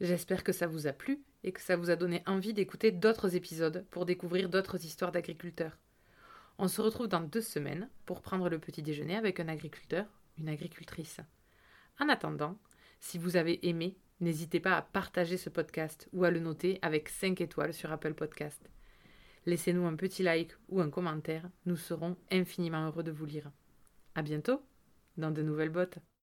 [0.02, 3.36] J'espère que ça vous a plu et que ça vous a donné envie d'écouter d'autres
[3.36, 5.78] épisodes pour découvrir d'autres histoires d'agriculteurs.
[6.58, 10.08] On se retrouve dans deux semaines pour prendre le petit déjeuner avec un agriculteur,
[10.40, 11.20] une agricultrice.
[12.00, 12.58] En attendant,
[13.00, 17.08] si vous avez aimé, n'hésitez pas à partager ce podcast ou à le noter avec
[17.08, 18.72] 5 étoiles sur Apple Podcast.
[19.46, 23.52] Laissez-nous un petit like ou un commentaire, nous serons infiniment heureux de vous lire.
[24.16, 24.64] À bientôt
[25.18, 26.00] dans de nouvelles bottes.